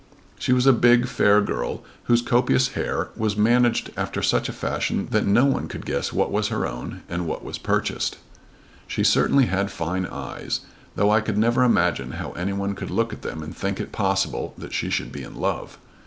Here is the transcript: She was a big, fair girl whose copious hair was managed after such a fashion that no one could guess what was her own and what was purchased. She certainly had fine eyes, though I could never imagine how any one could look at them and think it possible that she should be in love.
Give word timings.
She 0.39 0.51
was 0.51 0.65
a 0.65 0.73
big, 0.73 1.05
fair 1.05 1.41
girl 1.41 1.83
whose 2.05 2.23
copious 2.23 2.69
hair 2.69 3.09
was 3.15 3.37
managed 3.37 3.91
after 3.95 4.23
such 4.23 4.49
a 4.49 4.51
fashion 4.51 5.07
that 5.11 5.27
no 5.27 5.45
one 5.45 5.67
could 5.67 5.85
guess 5.85 6.11
what 6.11 6.31
was 6.31 6.47
her 6.47 6.65
own 6.65 7.03
and 7.07 7.27
what 7.27 7.43
was 7.43 7.59
purchased. 7.59 8.17
She 8.87 9.03
certainly 9.03 9.45
had 9.45 9.69
fine 9.69 10.07
eyes, 10.07 10.61
though 10.95 11.11
I 11.11 11.21
could 11.21 11.37
never 11.37 11.63
imagine 11.63 12.13
how 12.13 12.31
any 12.31 12.53
one 12.53 12.73
could 12.73 12.89
look 12.89 13.13
at 13.13 13.21
them 13.21 13.43
and 13.43 13.55
think 13.55 13.79
it 13.79 13.91
possible 13.91 14.55
that 14.57 14.73
she 14.73 14.89
should 14.89 15.11
be 15.11 15.21
in 15.21 15.35
love. 15.35 15.77